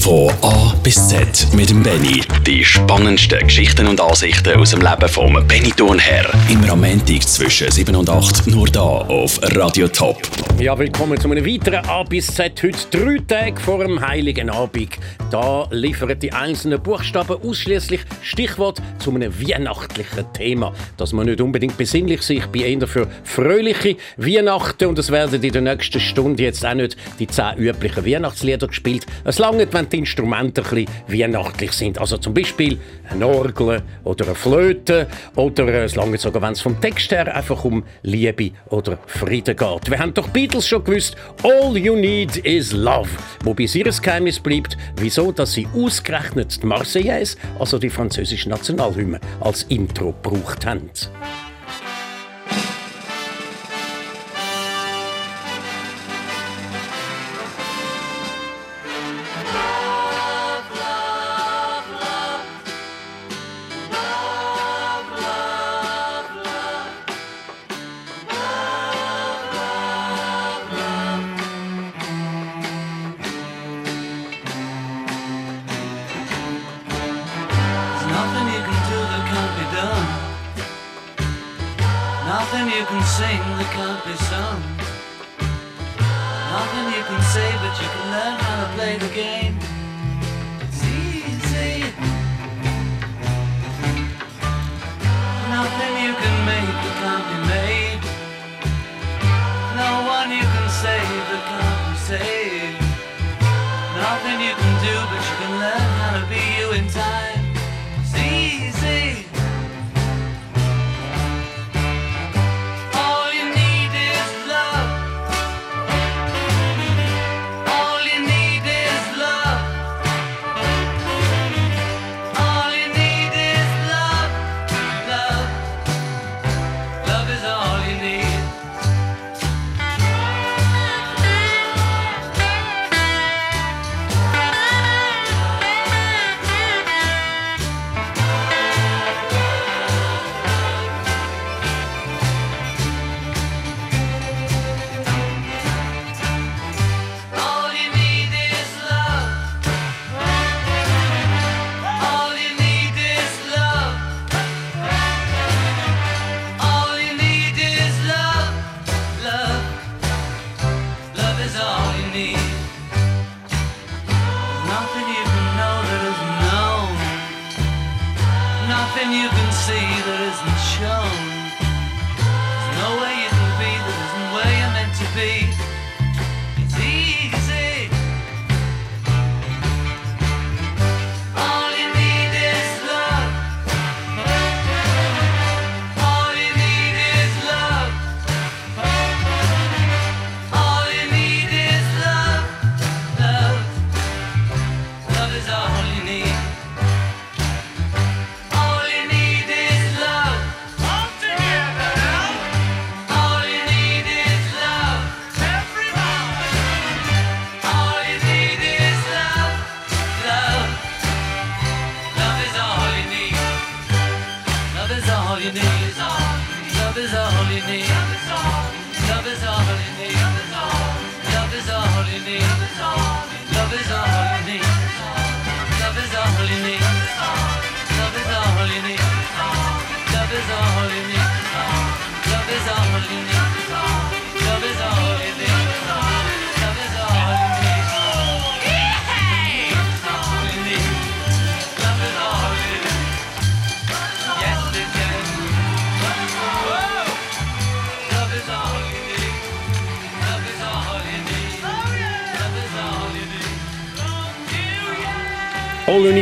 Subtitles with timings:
[0.00, 2.22] Von A bis Z mit dem Benny.
[2.46, 6.26] Die spannendsten Geschichten und Ansichten aus dem Leben vom Benny Thurnherr.
[6.48, 10.18] Immer am Montag zwischen 7 und 8 nur da auf Radio Top.
[10.58, 12.62] Ja, willkommen zu einem weiteren A bis Z.
[12.62, 14.90] Heute drei Tage vor dem Heiligen Abend.
[15.30, 20.72] Da liefern die einzelnen Buchstaben ausschließlich Stichwort zu einem weihnachtlichen Thema.
[20.96, 25.42] Dass man nicht unbedingt besinnlich sich, ich bin eher für fröhliche Weihnachten und es werden
[25.42, 29.06] in der nächsten Stunde jetzt auch nicht die zehn üblichen Weihnachtslieder gespielt.
[29.24, 31.98] Es langt, wenn die Instrumente ein bisschen weihnachtlich sind.
[31.98, 36.60] Also zum Beispiel eine Orgel oder eine Flöte oder äh, es langt sogar, wenn es
[36.60, 39.90] vom Text her einfach um Liebe oder Frieden geht.
[39.90, 43.08] Wir haben doch Beatles schon gewusst, all you need is love.
[43.44, 49.20] Wobei es ihr Geheimnis bleibt, wieso dass sie ausgerechnet die Marseillaise, also die französische Nationalhymne,
[49.40, 50.90] als Intro gebraucht haben.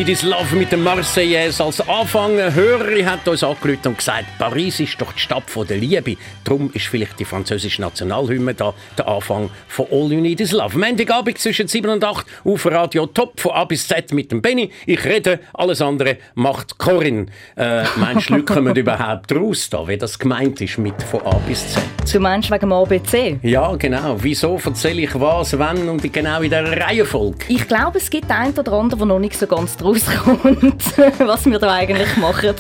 [0.09, 2.33] Need Is Love mit dem Marseillaise als Anfang.
[2.33, 6.17] Eine Hörerin hat uns angerufen und gesagt, Paris ist doch die Stadt der Liebe.
[6.45, 10.79] Darum ist vielleicht die französische Nationalhymne da der Anfang von All You Need Is Love.
[10.79, 14.71] Montagabend zwischen 7 und 8 auf Radio Top von A bis Z mit dem Benny.
[14.87, 17.27] Ich rede, alles andere macht Corinne.
[17.57, 21.37] Äh, meinst du, Leute kommen überhaupt raus, da, wie das gemeint ist mit von A
[21.47, 21.83] bis Z?
[22.11, 23.41] Du meinst wegen dem ABC?
[23.43, 24.17] Ja, genau.
[24.19, 27.45] Wieso erzähle ich was, wann und genau in der Reihenfolge?
[27.49, 31.47] Ich glaube, es gibt einen oder anderen, der noch nicht so ganz draus kommt, was
[31.47, 32.55] wir da eigentlich machen.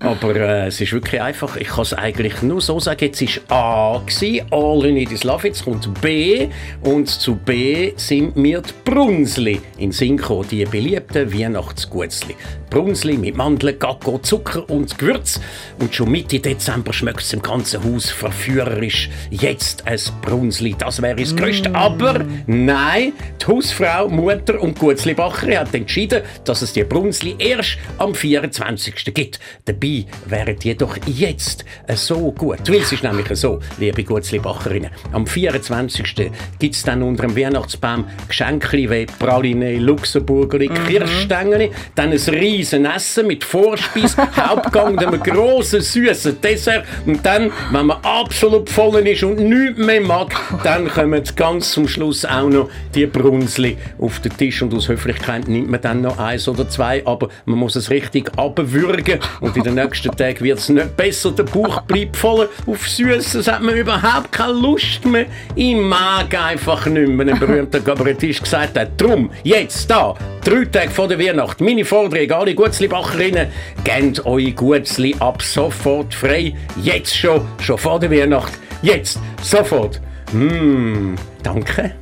[0.00, 3.96] Aber äh, es ist wirklich einfach, ich kann es eigentlich nur so sagen, jetzt war
[3.96, 6.48] A, gewesen, All You Need Love, jetzt kommt B
[6.82, 12.34] und zu B sind mir die Brunsli in gekommen, die beliebten Weihnachtsgutzli.
[12.74, 15.40] Brunsli mit Mandeln, Kakao, Zucker und Gewürz
[15.78, 19.10] und schon Mitte Dezember schmeckt es im ganzen Haus verführerisch.
[19.30, 21.72] Jetzt ein Brunsli, das wäre das Größte.
[21.72, 28.14] Aber nein, die Hausfrau, Mutter und Gutzlibacherin hat entschieden, dass es die Brunsli erst am
[28.14, 29.14] 24.
[29.14, 29.38] gibt.
[29.64, 32.68] Dabei wären die doch jetzt äh, so gut.
[32.68, 36.30] Weil es ist nämlich so, liebe Gutzlibacherinnen, am 24.
[36.58, 43.26] gibt es dann unter dem Weihnachtsbaum Geschenke wie Praline, Luxemburgerli, Kirschstängeli, dann ein riesen Essen
[43.26, 46.84] mit Vorspeis, Hauptgang und einem grossen, süßen Dessert.
[47.06, 51.86] Und dann, wenn man absolut voll ist und nichts mehr mag, dann kommen ganz zum
[51.88, 54.62] Schluss auch noch die Brunsli auf den Tisch.
[54.62, 58.30] Und aus Höflichkeit nimmt man dann noch eins oder zwei, aber man muss es richtig
[58.36, 59.20] abwürgen.
[59.40, 61.32] Und in den nächsten Tagen wird es nicht besser.
[61.32, 65.26] Der Bauch bleibt voll auf Süßes, hat man überhaupt keine Lust mehr.
[65.54, 67.34] Ich mag einfach nicht mehr.
[67.34, 70.14] Ein berühmter Kabarettist gesagt hat, drum, jetzt da,
[70.44, 73.48] drei Tage vor der Weihnacht, meine Forderung, alle Gutzli-Bacherinnen,
[73.82, 76.54] gebt euch Gutzli ab sofort frei.
[76.82, 78.52] Jetzt schon, schon vor der Weihnacht.
[78.82, 80.00] Jetzt, sofort.
[80.32, 81.92] Mmh, danke.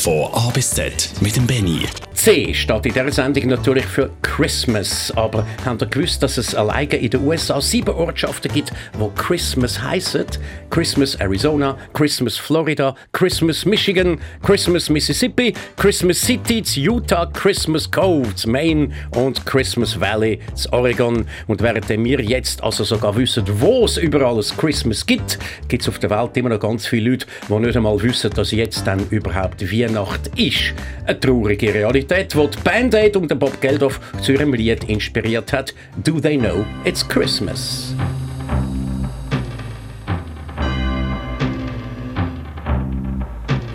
[0.00, 1.86] Von A bis Z mit dem Benny.
[2.20, 5.10] C steht in dieser Sendung natürlich für Christmas.
[5.16, 9.82] Aber habt ihr gewusst, dass es alleine in den USA sieben Ortschaften gibt, wo Christmas
[9.82, 10.26] heißen?
[10.68, 19.46] Christmas Arizona, Christmas Florida, Christmas Michigan, Christmas Mississippi, Christmas City, Utah, Christmas Cove, Maine und
[19.46, 20.40] Christmas Valley,
[20.72, 21.24] Oregon.
[21.46, 25.38] Und während wir jetzt also sogar wissen, wo es überall ein Christmas gibt,
[25.68, 28.50] gibt es auf der Welt immer noch ganz viele Leute, die nicht einmal wissen, dass
[28.50, 30.74] jetzt dann überhaupt Weihnacht ist.
[31.06, 35.74] Eine traurige Realität, die die Band-Aid und den Bob Geldof zu ihrem Lied inspiriert hat.
[36.04, 37.94] Do they know it's Christmas?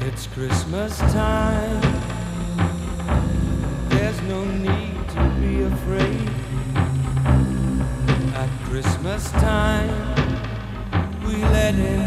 [0.01, 1.81] It's Christmas time.
[3.89, 6.29] There's no need to be afraid.
[8.35, 9.89] At Christmas time,
[11.25, 12.04] we let in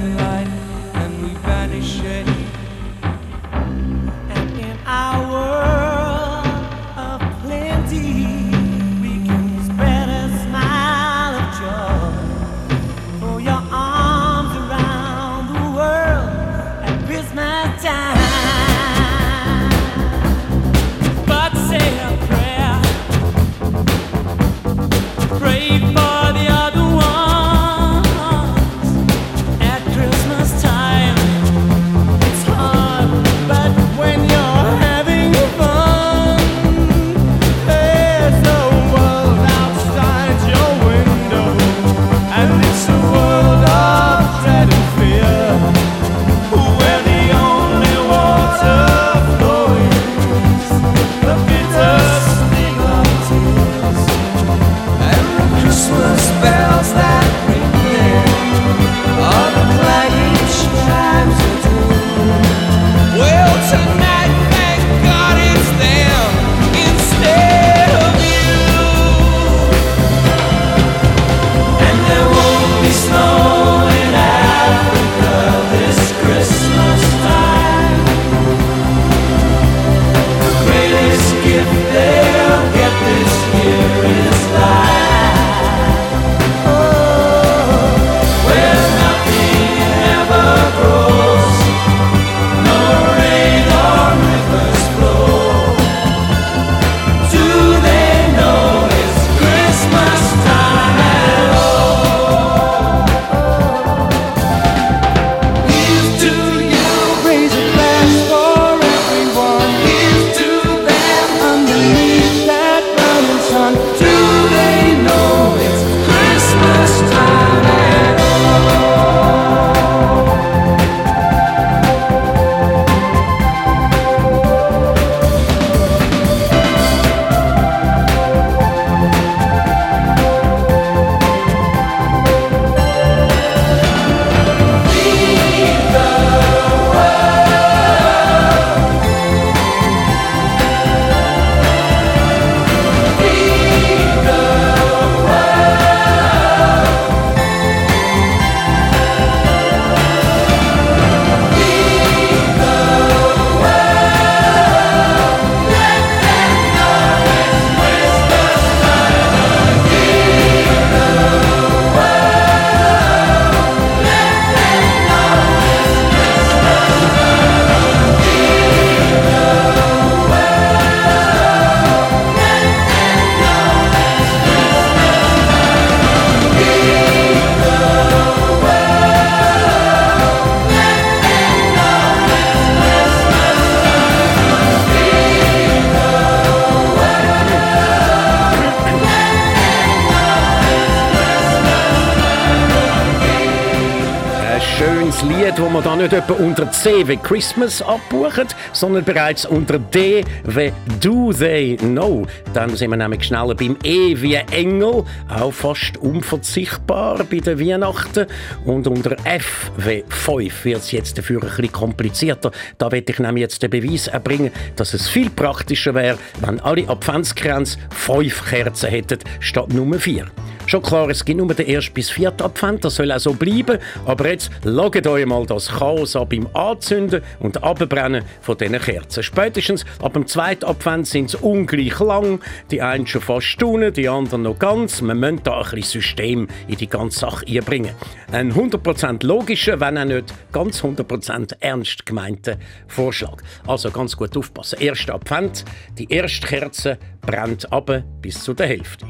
[196.28, 202.26] etwa unter C wie Christmas abbuchen, sondern bereits unter D wie Do They Know.
[202.52, 208.26] Dann sind wir nämlich schneller beim E wie Engel, auch fast unverzichtbar bei den Weihnachten.
[208.64, 212.50] Und unter F wie 5 wird es jetzt dafür ein bisschen komplizierter.
[212.76, 216.88] Da werde ich nämlich jetzt den Beweis erbringen, dass es viel praktischer wäre, wenn alle
[216.88, 220.26] Adventskränze 5 Kerzen hätten, statt nur 4.
[220.68, 221.88] Schon klar, es gibt nur den 1.
[221.94, 222.28] bis 4.
[222.42, 223.78] Advent, das soll auch so bleiben.
[224.04, 229.22] Aber jetzt loggt euch mal das Chaos ab beim Anzünden und Abbrennen von diesen Kerzen.
[229.22, 230.58] Spätestens ab dem 2.
[230.66, 232.40] Advent sind sie ungleich lang.
[232.70, 235.00] Die einen schon fast Stunden, die anderen noch ganz.
[235.00, 237.94] Man müsste da ein bisschen System in die ganze Sache einbringen.
[238.30, 242.58] Ein 100% logischer, wenn auch nicht ganz 100% ernst gemeinter
[242.88, 243.38] Vorschlag.
[243.66, 244.78] Also ganz gut aufpassen.
[244.80, 245.08] 1.
[245.08, 245.64] Advent,
[245.96, 249.06] die erste Kerze brennt ab bis zu der Hälfte.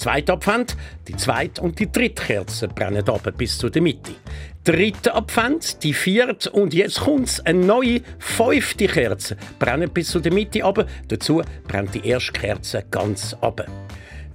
[0.00, 0.78] Zweiter Advent,
[1.08, 4.12] die zweite und die dritte Kerze brennen ab bis zur Mitte.
[4.64, 10.64] Dritter Advent, die vierte und jetzt kommt's, eine neue fünfte Kerze brennen bis zur Mitte
[10.64, 10.88] ab.
[11.08, 13.66] Dazu brennt die erste Kerze ganz ab.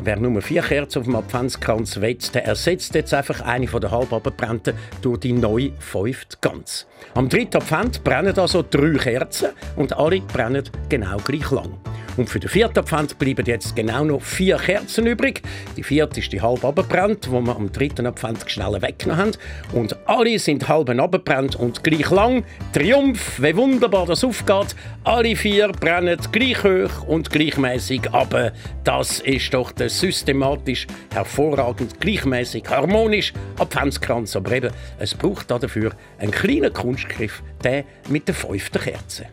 [0.03, 3.91] Wer nur vier Kerzen auf dem Adventskranz will, der ersetzt jetzt einfach eine von der
[3.91, 6.85] halb abgebrannten durch die neue fünfte ganz.
[7.13, 11.77] Am dritten Advent brennen also drei Kerzen und alle brennen genau gleich lang.
[12.17, 15.41] Und für den vierten Advent bleiben jetzt genau noch vier Kerzen übrig.
[15.75, 19.31] Die vierte ist die halb abgebrannt, wo wir am dritten Advent schnell weggenommen haben.
[19.73, 22.45] Und alle sind halb abgebrannt und gleich lang.
[22.71, 24.75] Triumph, wie wunderbar das aufgeht.
[25.03, 28.53] Alle vier brennen gleich hoch und gleichmäßig ab.
[28.85, 34.35] Das ist doch der systematisch hervorragend, gleichmäßig, harmonisch Adventskranz.
[34.35, 39.25] Aber eben, es braucht dafür einen kleinen Kunstgriff, der mit der fünften Kerze.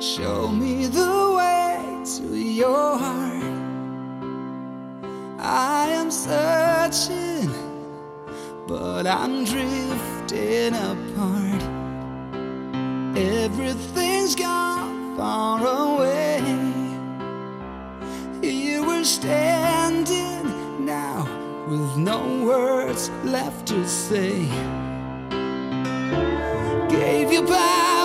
[0.00, 3.42] Show me the way to your heart.
[5.38, 7.50] I am searching,
[8.66, 11.81] but I'm drifting apart.
[13.16, 16.40] Everything's gone far away.
[18.40, 21.28] Here we're standing now
[21.68, 24.46] with no words left to say.
[26.88, 28.02] Gave you power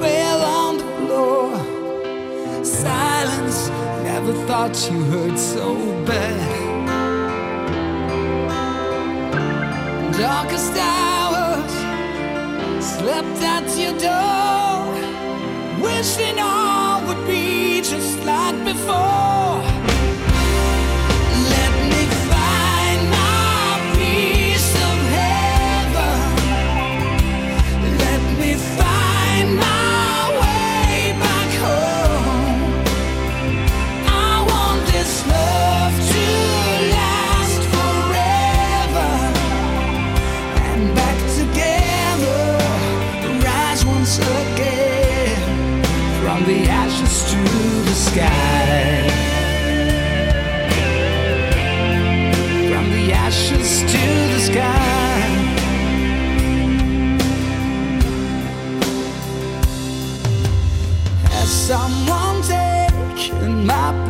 [0.00, 2.64] fell on the floor.
[2.64, 3.68] Silence,
[4.02, 5.74] never thought you hurt so
[6.04, 6.56] bad.
[10.18, 11.15] Darkest hours,
[13.06, 14.92] slept at your door,
[15.80, 19.75] wishing all would be just like before.
[48.16, 49.08] Sky.
[52.70, 55.26] From the ashes to the sky.
[61.34, 64.05] Has someone taken my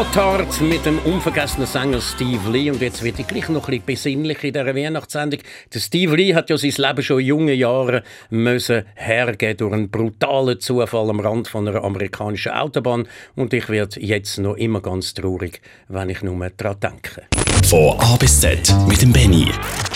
[0.00, 2.70] Gotthard mit dem unvergessenen Sänger Steve Lee.
[2.70, 5.40] Und jetzt wird ich gleich noch ein bisschen besinnlich in dieser Weihnachtssendung.
[5.74, 9.90] Der Steve Lee hat ja sein Leben schon in jungen Jahren müssen hergeben durch einen
[9.90, 13.08] brutalen Zufall am Rand von einer amerikanischen Autobahn.
[13.36, 17.39] Und ich werde jetzt noch immer ganz traurig, wenn ich nur daran denke.
[17.70, 19.46] Von A bis Z mit dem Benny.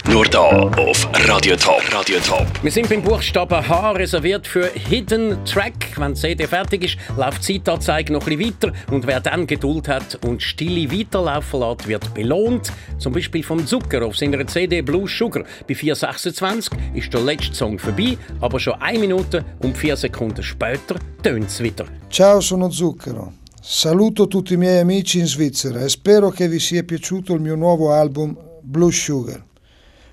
[0.09, 1.83] Nur da auf Radio Top.
[1.93, 2.47] Radio Top.
[2.62, 5.90] Wir sind beim Buchstaben H reserviert für Hidden Track.
[5.97, 9.49] Wenn die CD fertig ist, läuft die Zeitanzeige noch ein bisschen weiter und wer dann
[9.49, 12.73] Geduld hat und stille weiterlaufen lässt, wird belohnt.
[12.99, 15.43] Zum Beispiel vom Zucker auf seiner CD Blue Sugar.
[15.66, 20.95] Bei 426 ist der letzte Song vorbei, aber schon eine Minute und vier Sekunden später
[21.25, 21.87] tönt es wieder.
[22.09, 23.33] Ciao, sono Zucchero.
[23.66, 27.54] Saluto tutti i miei amici in Svizzera e spero che vi sia piaciuto il mio
[27.54, 29.42] nuovo album Blue Sugar.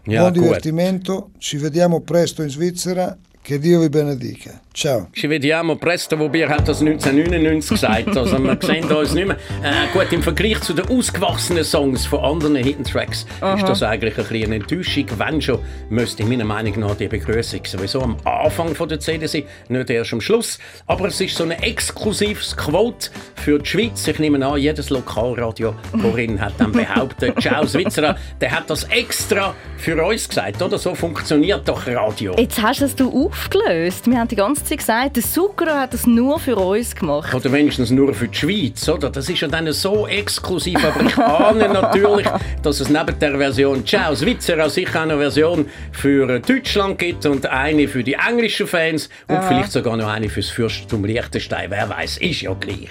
[0.05, 4.61] Buon divertimento, ci vediamo presto in Svizzera, che Dio vi benedica.
[4.73, 5.07] Ciao.
[5.11, 8.15] Ci vediamo presto, wobei er hat das 1999 gesagt.
[8.15, 9.35] Also wir sehen uns nicht mehr.
[9.61, 14.17] Äh, gut, im Vergleich zu den ausgewachsenen Songs von anderen Hidden Tracks ist das eigentlich
[14.17, 15.05] ein bisschen eine Enttäuschung.
[15.17, 19.43] Wenn schon, müsste meiner Meinung nach die Begrüßung sowieso am Anfang von der CD sein,
[19.67, 20.57] nicht erst am Schluss.
[20.87, 24.07] Aber es ist so ein exklusives Quote für die Schweiz.
[24.07, 29.53] Ich nehme an, jedes Lokalradio Corinne hat dann behauptet, Ciao Svizzera, der hat das extra
[29.77, 30.77] für uns gesagt, oder?
[30.77, 32.35] So funktioniert doch Radio.
[32.37, 34.09] Jetzt hast es du aufgelöst.
[34.09, 37.33] Wir haben die ganze Zeit gesagt, der Zucchero hat das nur für uns gemacht.
[37.33, 39.09] Oder wenigstens nur für die Schweiz, oder?
[39.09, 42.27] Das ist ja dann so exklusiv, aber ich ahne natürlich,
[42.61, 47.87] dass es neben der Version Ciao sicher auch eine Version für Deutschland gibt und eine
[47.87, 51.69] für die englischen Fans und vielleicht sogar noch eine fürs Fürstentum Liechtenstein.
[51.69, 52.89] Wer weiß, ist ja gleich.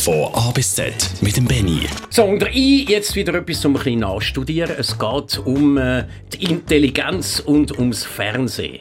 [0.00, 1.80] Von A bis Z mit dem Benny.
[2.10, 4.76] So, und I, jetzt wieder etwas zum ein nachstudieren.
[4.78, 8.80] Es geht um äh, die Intelligenz und ums Fernsehen.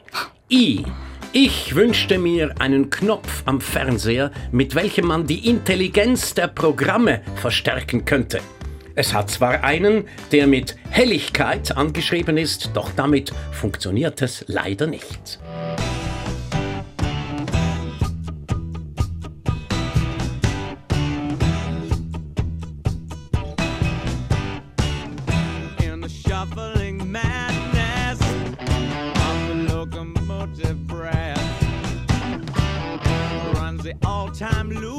[0.51, 0.83] I.
[1.35, 8.05] Ich wünschte mir einen Knopf am Fernseher, mit welchem man die Intelligenz der Programme verstärken
[8.05, 8.39] könnte.
[8.93, 15.39] Es hat zwar einen, der mit Helligkeit angeschrieben ist, doch damit funktioniert es leider nicht.
[34.05, 34.92] All-time loser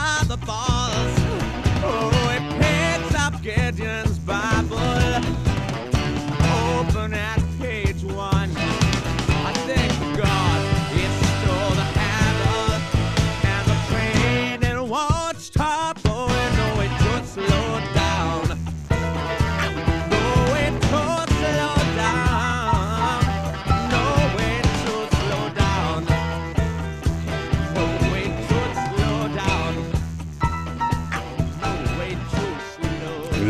[0.00, 0.79] by the bar.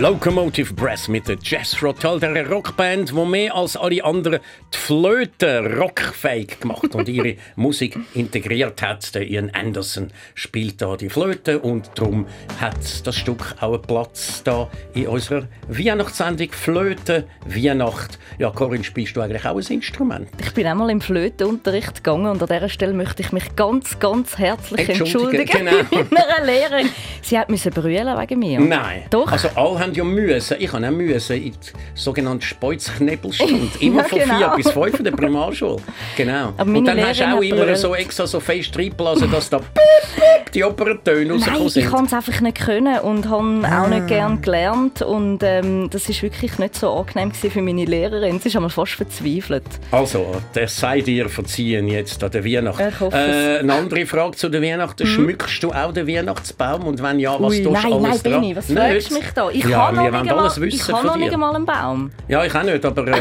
[0.00, 4.40] Locomotive Breath mit der Jazz Rotal, der Rockband, wo mehr als alle anderen
[4.72, 9.14] die Flöte rockfähig gemacht und ihre Musik integriert hat.
[9.14, 12.26] Der Ian Anderson spielt da die Flöte und darum
[12.58, 18.18] hat das Stück auch einen Platz da in unserer Weihnachtssendung Flöte Weihnacht.
[18.38, 20.28] Ja, Corinne, spielst du eigentlich auch ein Instrument?
[20.40, 24.38] Ich bin einmal im Flötenunterricht gegangen und an dieser Stelle möchte ich mich ganz, ganz
[24.38, 25.88] herzlich Entschuldigen, entschuldigen.
[25.90, 26.06] genau.
[26.10, 26.88] Meiner Lehrerin.
[27.20, 28.60] Sie hat müssen brüllen wegen mir.
[28.60, 29.02] Nein.
[29.10, 29.30] Doch.
[29.30, 30.56] Also alle haben ja müssen.
[30.58, 31.58] Ich habe auch müssen in die
[31.94, 33.68] sogenannte Speuzknebelstunde.
[33.80, 34.36] Immer Ja, von genau.
[34.38, 35.76] vier bis fünf in der Primarschule.
[36.16, 36.52] Genau.
[36.58, 37.78] Und dann hast du auch immer brüllt.
[37.78, 41.90] so extra so fest reinblasen, dass da piep, die Operntöne Nein, rausgekommen ich sind.
[41.90, 43.88] kann es einfach nicht können und habe auch Ah.
[43.88, 48.40] nicht gern gelernt und ähm, das ist wirklich nicht so angenehm für meine Lehrerin.
[48.40, 49.64] Sie ist einmal fast verzweifelt.
[49.92, 52.80] Also, der sei dir verziehen jetzt an der Weihnacht.
[52.80, 55.06] Ich hoffe äh, eine andere Frage zu der Weihnachten.
[55.06, 56.84] Schmückst du auch den Weihnachtsbaum?
[56.86, 58.40] Und wenn ja, was Ui, tust du nein, alles nein, dran?
[58.42, 58.78] Benni, was Nicht?
[58.80, 59.50] fragst du mich da?
[59.50, 62.10] Ich ja, wir wollen alles wissen ich habe noch nicht einmal einen Baum.
[62.28, 63.12] Ja, ich auch nicht, aber äh,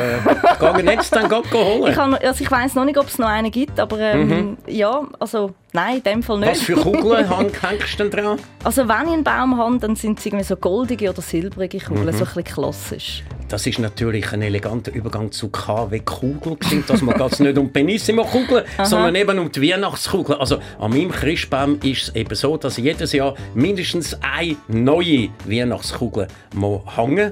[0.59, 1.91] gehen wir jetzt dann gleich holen.
[1.91, 5.01] Ich, habe, also ich weiss noch nicht, ob es noch einen gibt, aber ähm, ja,
[5.19, 6.47] also nein, in dem Fall nicht.
[6.47, 6.51] Mhm.
[6.51, 8.39] Was für Kugeln häng- hängst du denn dran?
[8.63, 12.05] Also wenn ich einen Baum habe, dann sind es irgendwie so goldige oder silbrige Kugeln,
[12.05, 12.11] Mhm.
[12.13, 13.23] so ein bisschen klassisch.
[13.49, 16.83] Das ist natürlich ein eleganter Übergang zu KW Kugel gewesen.
[16.87, 20.39] Das mal geht nicht um Benissimo Kugeln, sondern eben um die Weihnachtskugeln.
[20.39, 26.27] Also an meinem Christbaum ist es eben so, dass jedes Jahr mindestens eine neue Weihnachtskugel
[26.53, 27.31] muss hängen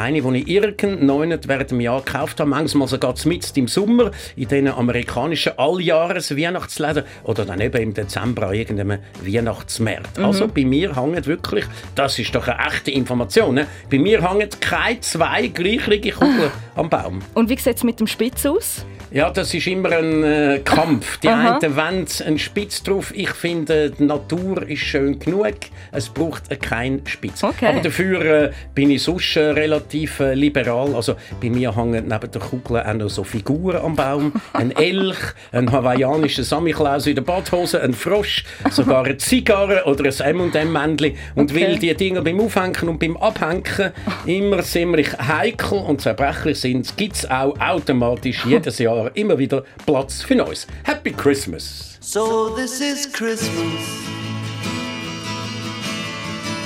[0.00, 4.48] eine, die ich irgendwann während dem Jahr gekauft habe, manchmal sogar mitten im Sommer in
[4.48, 10.18] diesen amerikanischen Alljahres-Weihnachtsläden oder dann eben im Dezember an irgendeinem Weihnachtsmarkt.
[10.18, 13.66] Also bei mir hängen wirklich, das ist doch eine echte Information, ne?
[13.90, 17.20] bei mir hängen keine zwei gleichrige Kugeln am Baum.
[17.34, 18.84] Und wie sieht es mit dem Spitz aus?
[19.12, 21.18] Ja, das ist immer ein äh, Kampf.
[21.18, 21.58] Die Aha.
[21.60, 23.12] einen wollen einen Spitz drauf.
[23.16, 25.56] Ich finde, die Natur ist schön genug.
[25.90, 27.42] Es braucht äh, keinen Spitz.
[27.42, 27.66] Okay.
[27.66, 29.50] Aber dafür äh, bin ich sonst äh,
[29.90, 30.94] relativ äh, liberal.
[30.94, 34.32] Also bei mir hängen neben der Kugel auch noch so Figuren am Baum.
[34.52, 35.16] Ein Elch,
[35.52, 41.16] ein hawaiianischer Samichlaus in der Badhose, ein Frosch, sogar eine Zigarre oder ein M&M-Männchen.
[41.34, 41.66] Und Okay.
[41.66, 43.92] weil die Dinger beim Aufhängen und beim Abhängen
[44.26, 50.22] immer ziemlich heikel und zerbrechlich sind, gibt es auch automatisch jedes Jahr immer wieder Platz
[50.22, 50.66] für Neues.
[50.84, 51.98] Happy Christmas!
[52.00, 53.50] So this is Christmas.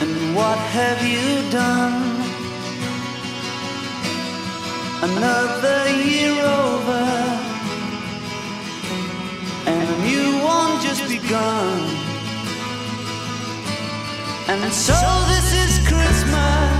[0.00, 2.33] And what have you done?
[5.02, 7.04] Another year over.
[9.66, 11.80] And a new one just begun.
[14.48, 14.94] And so
[15.28, 16.73] this is Christmas.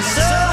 [0.00, 0.51] So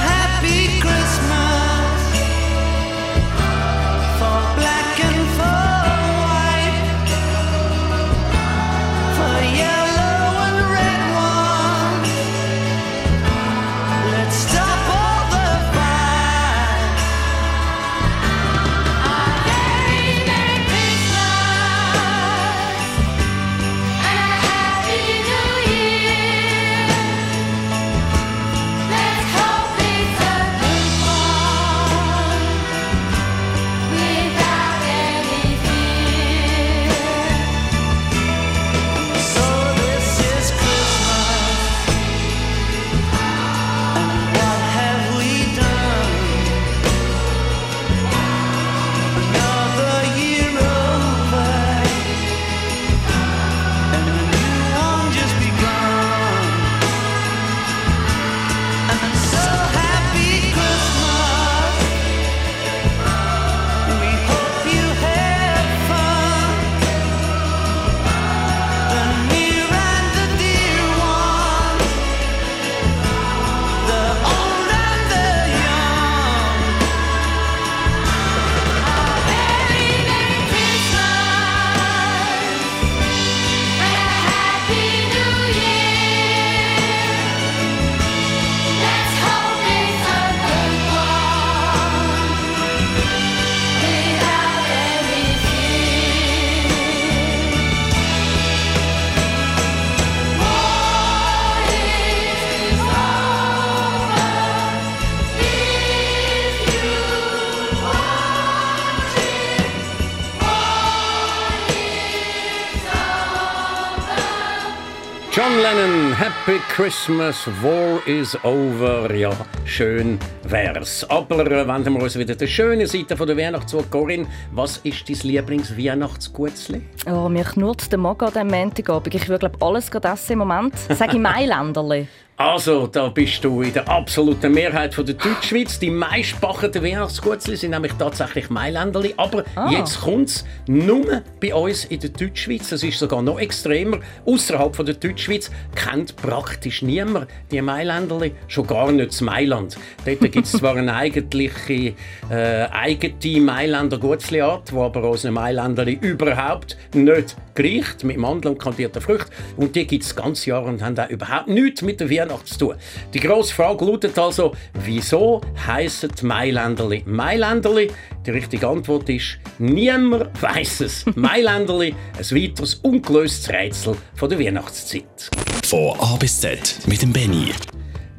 [116.50, 119.14] Happy Christmas, War is over.
[119.14, 119.30] Ja,
[119.66, 121.08] schön wär's.
[121.08, 123.84] Aber äh, wenden wir uns wieder der schönen Seite von der Weihnacht zu.
[123.84, 126.82] Corinne, was ist dein Lieblings-Weihnachtsgutzli?
[127.06, 129.14] Oh, mir knurrt der Magen diesem Montagabend.
[129.14, 130.74] Ich würde glaub, alles essen im Moment.
[130.76, 132.08] Sag ich Mailänderli.
[132.44, 135.78] Also, da bist du in der absoluten Mehrheit von der Deutschschweiz.
[135.78, 139.14] Die meistbachenden Weihnachtsgutzli sind nämlich tatsächlich Mailänderli.
[139.18, 139.70] Aber Ah.
[139.70, 142.70] jetzt kommt es nur bei uns in der Deutschschweiz.
[142.70, 144.00] Das ist sogar noch extremer.
[144.26, 149.76] Außerhalb von der Deutschschweiz kennt praktisch niemand die Mailänderli, schon gar nicht das Mailand.
[150.06, 151.94] Dort gibt es zwar eine eigentliche
[152.32, 159.02] äh, eigene Mailänder Gutzli-Art, die aber unseren Mailänderli überhaupt nicht gleicht, mit Mandeln und kandierten
[159.02, 159.30] Früchten.
[159.58, 162.48] Und die gibt es das ganze Jahr und haben auch überhaupt nichts mit der Weihnacht
[162.48, 162.76] zu tun.
[163.14, 164.54] Die grosse Frage lautet also,
[164.86, 167.92] wieso heissen die Mailänderli Mailänderli?
[168.26, 171.06] Die richtige Antwort ist, niemand weiß es.
[171.16, 175.30] Mailänderli, ein weiteres ungelöstes Rätsel von der Weihnachtszeit.
[175.64, 177.52] Von A bis Z mit dem Benny.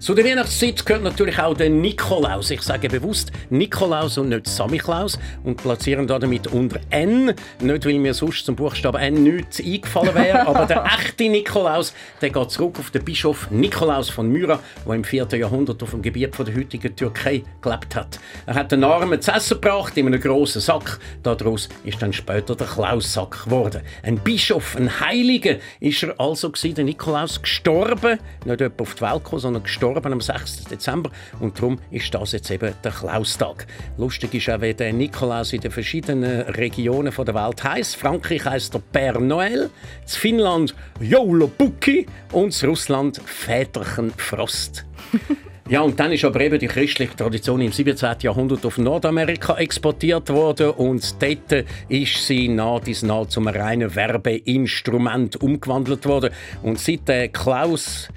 [0.00, 2.50] Zu der Weihnachtszeit gehört natürlich auch der Nikolaus.
[2.50, 7.34] Ich sage bewusst Nikolaus und nicht Samichlaus und platzieren da damit unter N.
[7.60, 12.30] Nicht, weil mir sonst zum Buchstaben N nichts eingefallen wäre, aber der echte Nikolaus, der
[12.30, 15.28] geht zurück auf den Bischof Nikolaus von Myra, der im 4.
[15.32, 18.18] Jahrhundert auf dem Gebiet von der heutigen Türkei gelebt hat.
[18.46, 20.98] Er hat den Armen zu essen gebracht in einem grossen Sack.
[21.22, 23.82] Daraus ist dann später der Klaussack geworden.
[24.02, 29.02] Ein Bischof, ein Heiliger ist er also gewesen, der Nikolaus gestorben, nicht etwa auf die
[29.02, 30.64] Welt gekommen, sondern gestorben am 6.
[30.64, 33.66] Dezember und darum ist das jetzt eben der Klaustag.
[33.98, 37.96] Lustig ist auch, wie der Nikolaus in den verschiedenen Regionen der Welt heißt.
[37.96, 39.70] Frankreich heißt der Père Noël, in
[40.06, 44.84] Finnland Joulupukki und in Russland Väterchen Frost.
[45.70, 48.16] Ja, und dann ist aber eben die christliche Tradition im 17.
[48.22, 55.40] Jahrhundert auf Nordamerika exportiert worden und dort ist sie nach dies nach zum reinen Werbeinstrument
[55.40, 56.30] umgewandelt worden.
[56.64, 58.08] Und seit der Klaus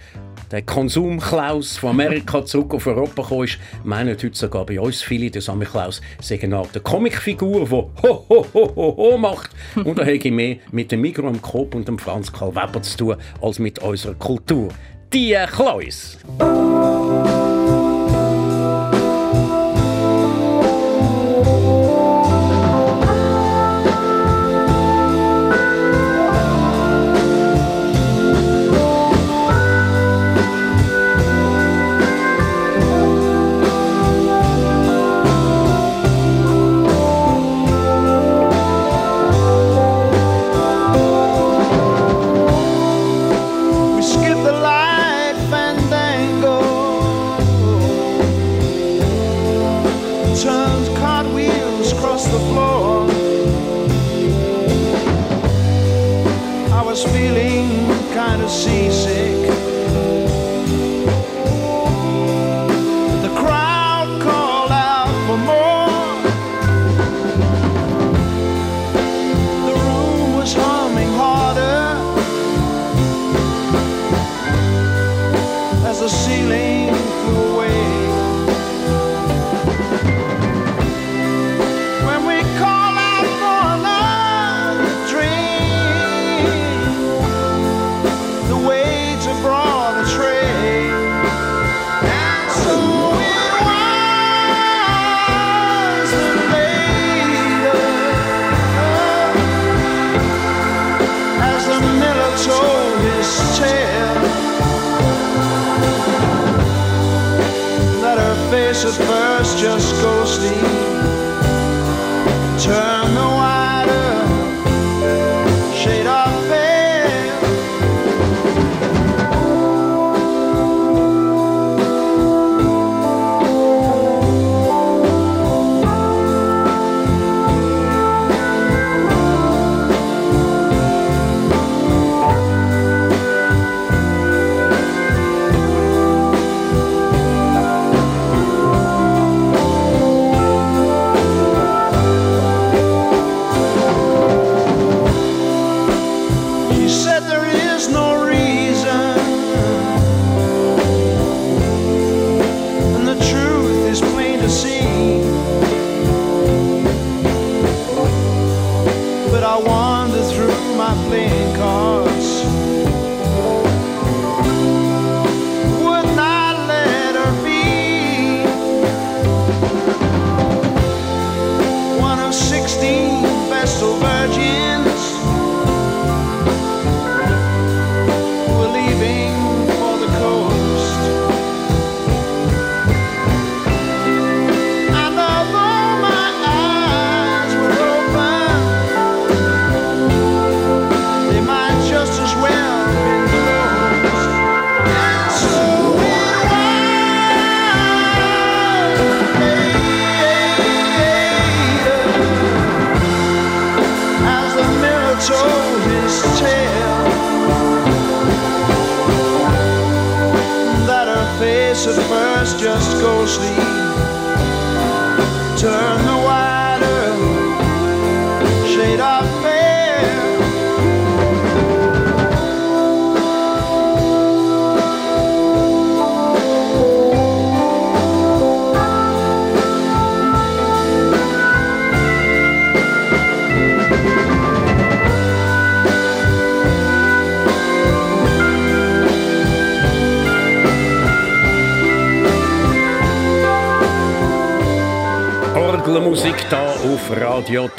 [0.53, 5.31] der Konsumklaus von Amerika zurück auf Europa gekommen ist, meinen heute sogar bei uns viele,
[5.31, 9.49] der Samichlaus sei eine Art Comicfigur, die ho, ho, ho, ho, ho macht.
[9.75, 12.83] Und da hätte ich mehr mit dem Migro am Coop und dem Franz Karl Weber
[12.83, 14.69] zu tun, als mit unserer Kultur.
[15.11, 16.19] Die Klaus.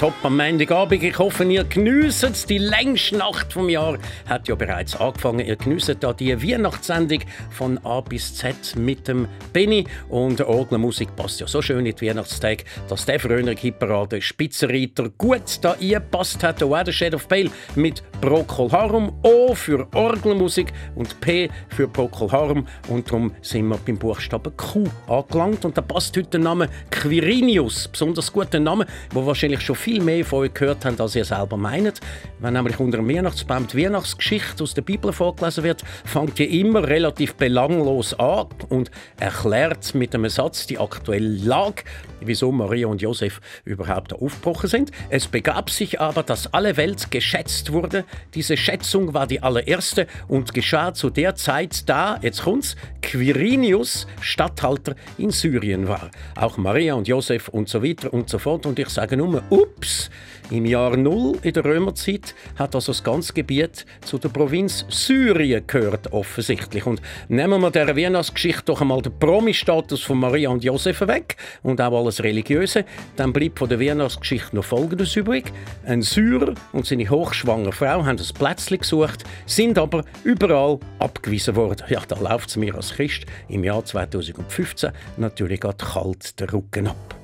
[0.05, 1.03] Top am Montagabend.
[1.03, 2.47] Ich hoffe, ihr geniesst es.
[2.47, 5.41] Die längste Nacht vom Jahr hat ja bereits angefangen.
[5.41, 9.85] Ihr geniesst da die Weihnachtssendung von A bis Z mit dem Benny.
[10.09, 15.59] Und Orgelmusik passt ja so schön in die Weihnachtstage, dass der frühere Hitparade Spitzenreiter gut
[15.61, 16.63] da eingepasst hat.
[16.63, 19.13] Auch der Shade of Pale mit Procol Harum.
[19.23, 22.67] O für Orgelmusik und P für Procol Harum.
[22.89, 25.65] Und darum sind wir beim Buchstaben Q angelangt.
[25.67, 27.89] Und da passt heute der Name Quirinius.
[27.89, 31.57] Besonders guter Name, wo wahrscheinlich schon viel mehr von euch gehört haben, als ihr selber
[31.57, 32.01] meint.
[32.39, 36.87] Wenn nämlich unter dem Weihnachtsbaum die Weihnachtsgeschichte aus der Bibel vorgelesen wird, fängt die immer
[36.87, 41.85] relativ belanglos an und erklärt mit einem Satz die aktuelle Lage,
[42.21, 44.91] wieso Maria und Josef überhaupt aufgebrochen sind.
[45.11, 48.05] Es begab sich aber, dass alle Welt geschätzt wurde.
[48.35, 54.95] Diese Schätzung war die allererste und geschah zu der Zeit, da, jetzt kommt's, Quirinius Statthalter
[55.19, 56.11] in Syrien war.
[56.37, 58.67] Auch Maria und Josef und so weiter und so fort.
[58.67, 60.04] Und ich sage nur, ups,
[60.51, 65.67] im Jahr Null in der Römerzeit hat also das ganze Gebiet zu der Provinz Syrien
[65.67, 66.87] gehört, offensichtlich.
[66.87, 71.81] Und nehmen wir der Weihnachtsgeschichte doch einmal den Promi-Status von Maria und Josef weg und
[71.81, 72.85] auch alles Religiöse,
[73.17, 75.53] dann bleibt von der Weihnachtsgeschichte noch Folgendes übrig.
[75.87, 81.85] Ein Syrer und seine hochschwangere Frau haben ein Plätzchen gesucht, sind aber überall abgewiesen worden.
[81.89, 86.89] Ja, da läuft es mir als Christ im Jahr 2015 natürlich gerade kalt den Rücken
[86.89, 87.15] ab.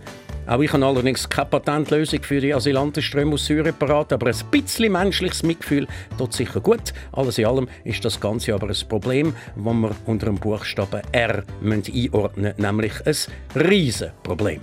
[0.51, 4.91] Auch ich habe allerdings keine Patentlösung für die Asylantenströme aus Syrien parat, aber ein bisschen
[4.91, 5.87] menschliches Mitgefühl
[6.19, 6.93] tut sicher gut.
[7.13, 11.45] Alles in allem ist das Ganze aber ein Problem, das wir unter dem Buchstaben R
[11.63, 13.15] einordnen müssen, nämlich ein
[13.63, 14.61] Riesenproblem.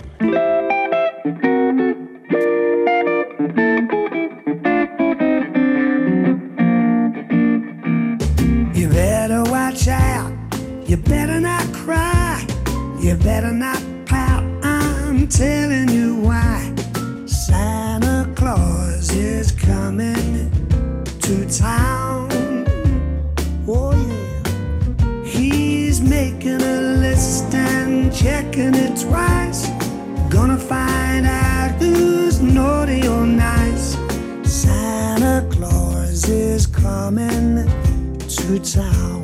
[8.74, 10.34] You better watch out.
[10.86, 12.46] You better not cry.
[13.00, 14.47] You better not pout.
[15.30, 16.74] Telling you why.
[17.26, 20.50] Santa Claus is coming
[21.20, 22.28] to town.
[23.68, 25.22] Oh, yeah.
[25.24, 29.68] He's making a list and checking it twice.
[30.30, 33.96] Gonna find out who's naughty or nice.
[34.44, 37.68] Santa Claus is coming
[38.28, 39.17] to town.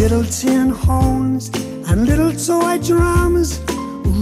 [0.00, 1.50] Little tin horns
[1.86, 3.60] and little toy drums.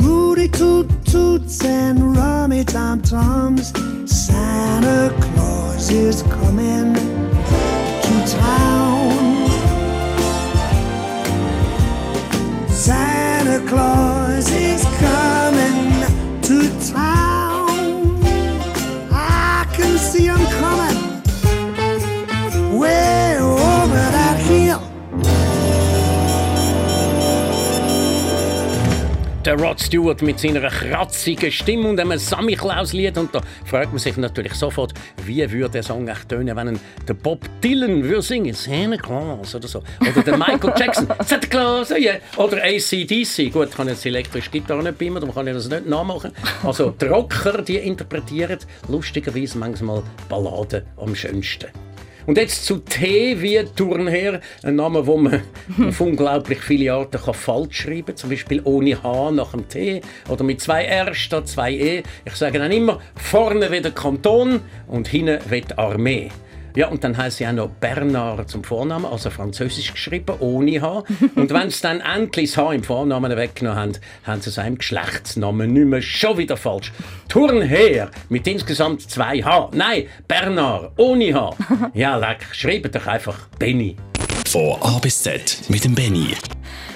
[0.02, 3.68] Rudy toot toots and rummy tom toms.
[4.04, 9.48] Santa Claus is coming to town.
[12.68, 17.27] Santa Claus is coming to town.
[29.48, 33.16] Der Rod Stewart mit seiner kratzigen Stimme und einem Sammy Klaus Lied.
[33.16, 34.92] Und da fragt man sich natürlich sofort,
[35.24, 36.78] wie würde der Song echt tönen, wenn
[37.08, 39.82] der Bob Dylan würde singen, Santa Claus oder so.
[40.02, 42.16] Oder der Michael Jackson, Santa Claus, oh yeah.
[42.36, 43.50] Oder ACDC.
[43.50, 46.32] Gut, ich kann jetzt elektrische Gitarre nicht beamen, darum kann ich das nicht nachmachen.
[46.62, 51.87] Also die Rocker, die interpretieren lustigerweise manchmal Balladen am schönsten.
[52.28, 55.40] Und jetzt zu T wie Turnher, ein Name, wo man
[55.88, 58.16] auf unglaublich viele Arten kann falsch schreiben kann.
[58.16, 62.02] Zum Beispiel ohne H nach dem T oder mit zwei R statt zwei E.
[62.26, 66.28] Ich sage dann immer, vorne wie der Kanton und hinten wie die Armee.
[66.76, 71.04] Ja, und dann heißt sie auch noch Bernard zum Vornamen, also französisch geschrieben, ohne H.
[71.34, 73.92] Und wenn sie dann endlich das H im Vornamen weggenommen haben,
[74.24, 76.92] haben sie seinem Geschlechtsnamen nicht mehr schon wieder falsch.
[77.28, 79.70] Turnher mit insgesamt zwei H.
[79.72, 81.56] Nein, Bernard ohne H.
[81.94, 83.96] Ja, leck, schreibt doch einfach Benny.
[84.46, 86.34] Von A bis Z mit dem Benny.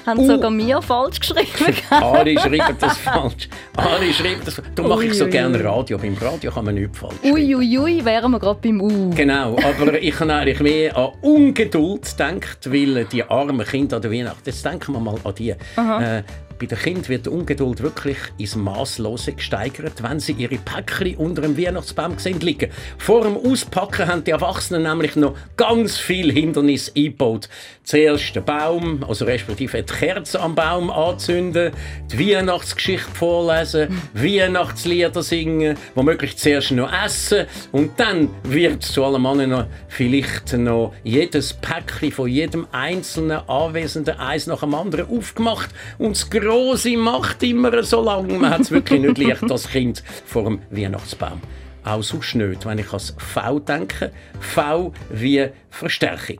[0.05, 1.47] Haben sogar mir falsch geschrieben.
[1.89, 3.49] Alle schreiben das falsch.
[3.77, 4.67] Alle schreiben das falsch.
[4.75, 5.63] Darum mache ich so gerne.
[5.63, 5.97] Radio.
[5.97, 7.35] Beim Radio kann man nichts falsch schreiben.
[7.35, 9.09] Uiuiui, ui, ui, wären wir gerade beim U.
[9.11, 14.11] Genau, aber ich habe eigentlich mehr an Ungeduld gedacht, weil die armen Kinder an der
[14.11, 15.51] Weihnacht, jetzt denken wir mal an die.
[15.51, 16.23] Äh,
[16.59, 21.41] bei den Kindern wird die Ungeduld wirklich ins Maßlose gesteigert, wenn sie ihre Päckchen unter
[21.41, 22.71] dem Weihnachtsbaum sehen liegen.
[22.97, 27.49] Vor dem Auspacken haben die Erwachsenen nämlich noch ganz viel Hindernis eingebaut.
[27.83, 31.71] Zuerst den Baum, also respektive die Kerze am Baum anzünden,
[32.11, 39.51] die Weihnachtsgeschichte vorlesen, Weihnachtslieder singen, womöglich zuerst noch essen und dann wird zu allem anderen
[39.51, 46.15] noch vielleicht noch jedes Päckchen von jedem einzelnen Anwesenden eins nach dem anderen aufgemacht und
[46.15, 48.37] das Grosse macht immer so lange.
[48.37, 51.41] Man hat es wirklich nicht leicht, das Kind vor dem Weihnachtsbaum.
[51.83, 54.11] Auch sonst nicht, wenn ich ans V denke.
[54.39, 56.37] V wie Verstärkung.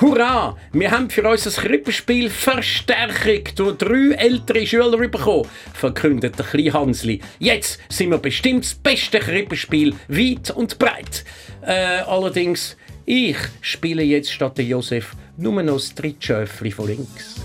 [0.00, 0.56] Hurra!
[0.72, 7.20] Wir haben für unser Krippenspiel Verstärkung durch drei ältere Schüler bekommen, verkündet der kleine Hansli.
[7.38, 11.24] Jetzt sind wir bestimmt das beste Krippenspiel weit und breit.
[11.64, 17.36] Äh, allerdings, ich spiele jetzt statt Josef nur noch das Trittschöfli von links.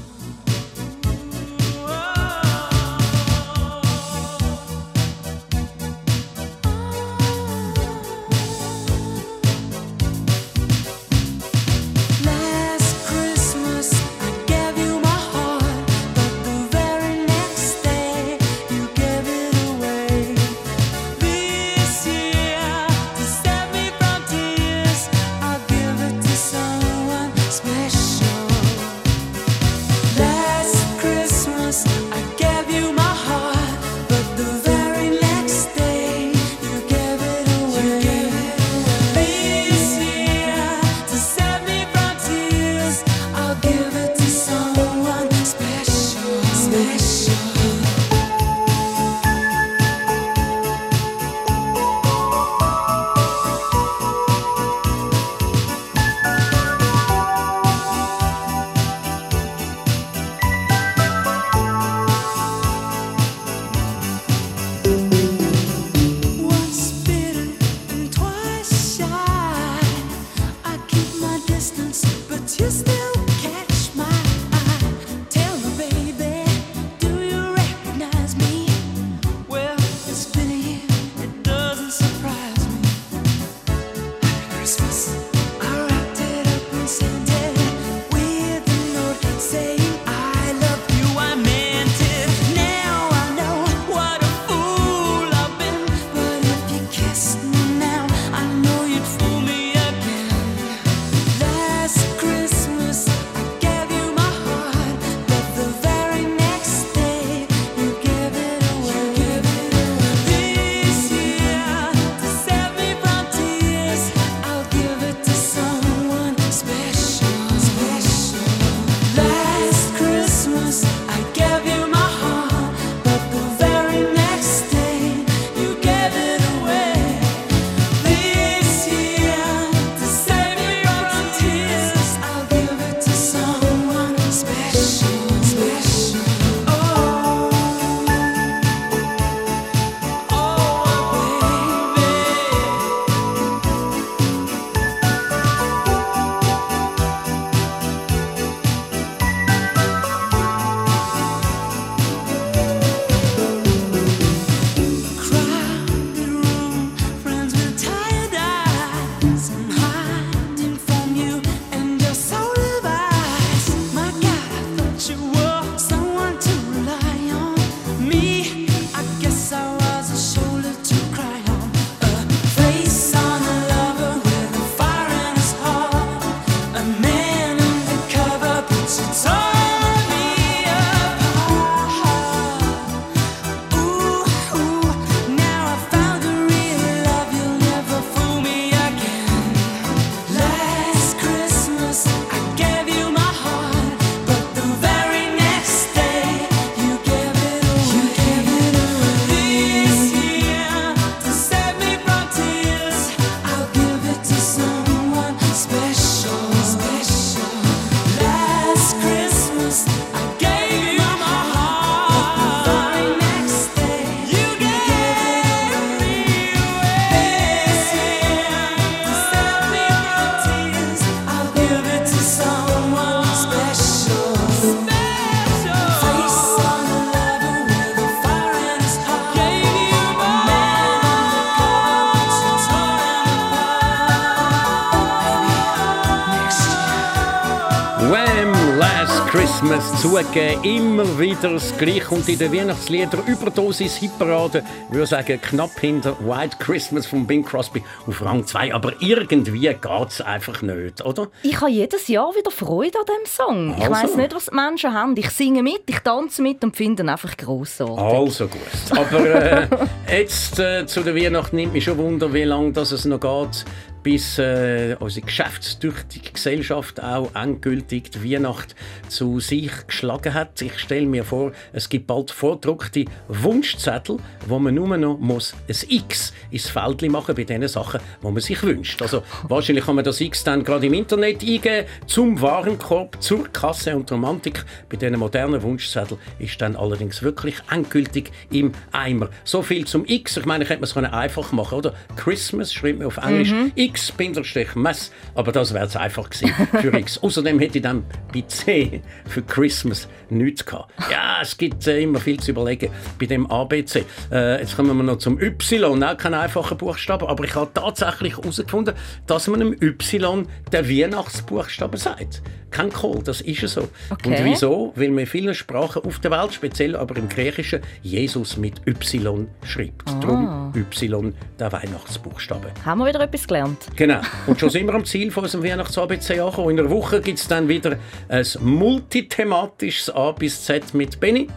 [240.34, 240.64] Christmas zugegeben.
[240.64, 242.10] Immer wieder das Gleiche.
[242.10, 247.44] Und in den Weihnachtsliedern Überdosis Hitparade, würde ich sagen, knapp hinter White Christmas von Bing
[247.44, 248.74] Crosby auf Rang 2.
[248.74, 251.28] Aber irgendwie geht es einfach nicht, oder?
[251.44, 253.76] Ich habe jedes Jahr wieder Freude an diesem Song.
[253.78, 253.92] Ich Also.
[254.04, 255.16] weiss nicht, was die Menschen haben.
[255.18, 257.98] Ich singe mit, ich tanze mit und finde ihn einfach grossartig.
[257.98, 258.98] Also gut.
[258.98, 259.68] Aber äh,
[260.20, 263.66] jetzt äh, zu der Weihnacht nimmt mich schon Wunder, wie lange das es noch geht,
[264.08, 268.74] bis äh, unsere geschäftstüchtige Gesellschaft auch endgültig die Weihnacht
[269.10, 270.62] zu sich geschlagen hat.
[270.62, 274.16] Ich stelle mir vor, es gibt bald vordruckte Wunschzettel,
[274.48, 278.42] wo man nur noch muss ein X ins Feld machen bei den Sachen, wo man
[278.42, 279.02] sich wünscht.
[279.02, 283.94] Also wahrscheinlich kann man das X dann gerade im Internet eingeben, zum Warenkorb, zur Kasse
[283.94, 284.64] und Romantik.
[284.88, 289.28] Bei diesen modernen Wunschzettel ist dann allerdings wirklich endgültig im Eimer.
[289.44, 290.38] So viel zum X.
[290.38, 291.94] Ich meine, ich hätte man es einfach machen oder?
[292.16, 296.98] Christmas schreibt man auf Englisch X Bindestrich Mess, aber das wäre es einfach gewesen für
[296.98, 297.18] X.
[297.22, 300.94] Außerdem hätte ich dann bei C für Christmas nichts gehabt.
[301.12, 304.06] Ja, es gibt äh, immer viel zu überlegen bei dem ABC.
[304.32, 308.38] Äh, jetzt kommen wir noch zum Y, auch kein einfacher Buchstabe, aber ich habe tatsächlich
[308.38, 308.96] herausgefunden,
[309.26, 312.42] dass man dem Y der Weihnachtsbuchstabe sagt.
[312.70, 313.88] Kein Kohl, das ist ja so.
[314.10, 314.30] Okay.
[314.30, 314.92] Und wieso?
[314.96, 319.48] Weil man in vielen Sprachen auf der Welt, speziell aber im Griechischen, Jesus mit Y
[319.64, 320.08] schreibt.
[320.22, 322.72] Darum Y, der Weihnachtsbuchstabe.
[322.86, 323.88] Haben wir wieder etwas gelernt?
[323.96, 324.20] Genau.
[324.48, 326.72] Und schon sind wir am Ziel von unserem Weihnachts-ABC angekommen.
[326.72, 327.98] In einer Woche gibt es dann wieder
[328.28, 331.48] ein multithematisches A bis Z mit Benny.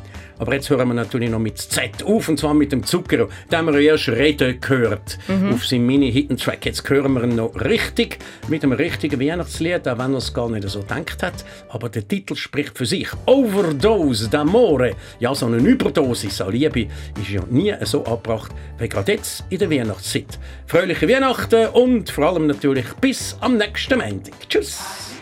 [0.41, 3.29] Aber jetzt hören wir natürlich noch mit Z auf, und zwar mit dem Zucchero.
[3.51, 5.19] Den haben wir erst reden gehört
[5.53, 6.65] auf seinem Mini-Hidden-Track.
[6.65, 8.19] Jetzt hören wir ihn noch richtig,
[8.49, 11.45] mit einem richtigen Weihnachtslied, auch wenn er es gar nicht so gedacht hat.
[11.69, 13.09] Aber der Titel spricht für sich.
[13.27, 14.95] Overdose d'amore.
[15.19, 16.87] Ja, so eine Überdosis an Liebe
[17.21, 20.39] ist ja nie so abgebracht wie gerade jetzt in der Weihnachtszeit.
[20.67, 24.49] Fröhliche Weihnachten und vor allem natürlich bis am nächsten Montag.
[24.49, 25.20] Tschüss!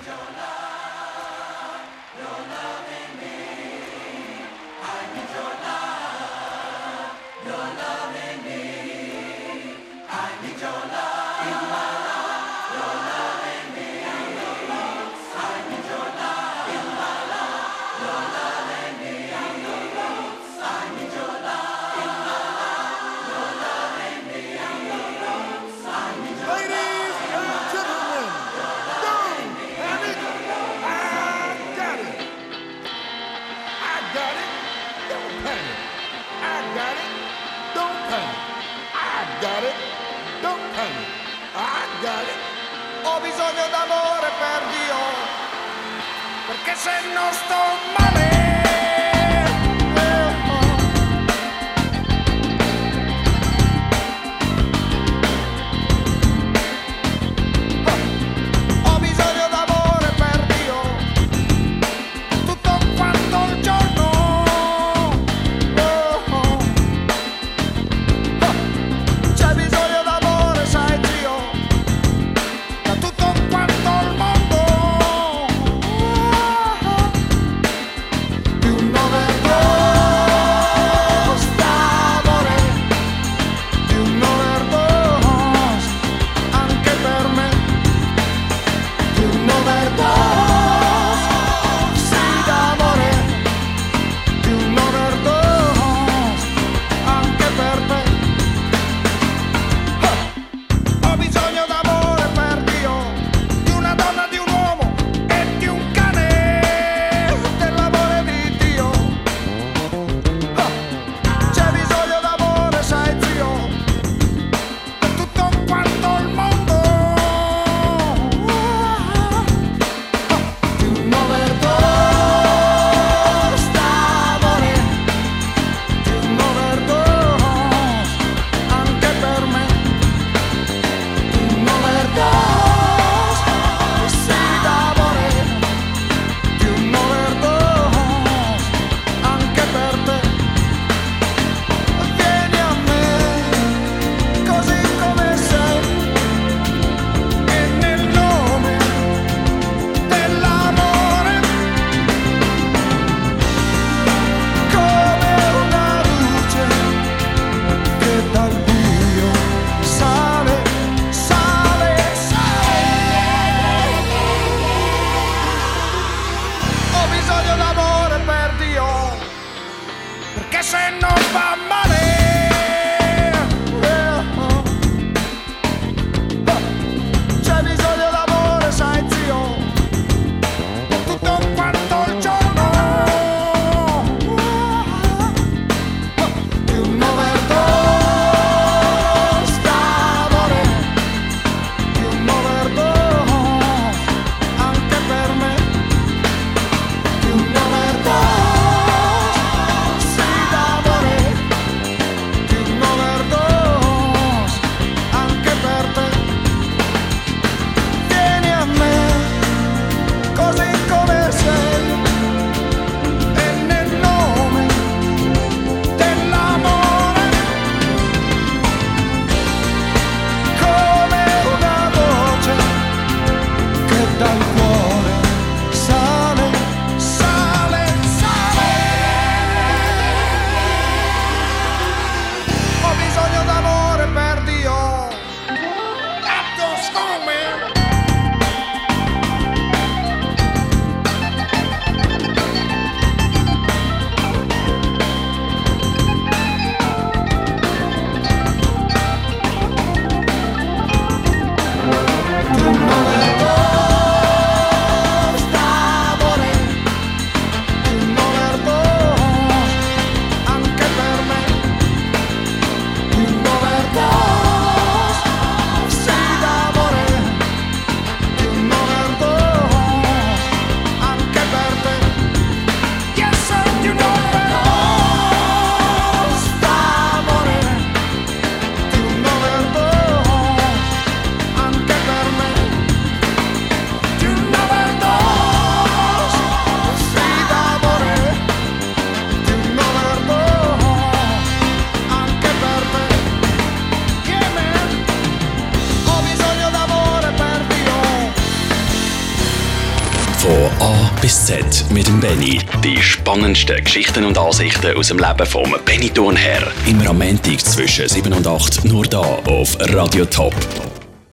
[302.20, 302.58] Benny.
[302.82, 306.66] Die spannendsten Geschichten und Ansichten aus dem Leben vom Benny Thurnherr.
[306.86, 310.54] Immer am Montag zwischen 7 und 8 nur da auf Radio Top.